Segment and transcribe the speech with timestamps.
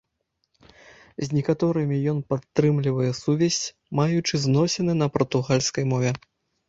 [1.25, 3.61] З некаторымі ён падтрымлівае сувязь,
[4.03, 6.11] маючы зносіны на партугальскай мове.